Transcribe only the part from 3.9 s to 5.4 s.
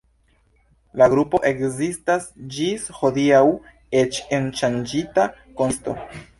eĉ en ŝanĝita